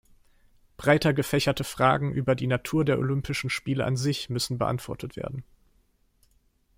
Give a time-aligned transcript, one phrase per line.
[0.77, 5.43] Breiter gefächerte Fragen über die Natur der olympischen Spiele an sich müssen beantwortet werden.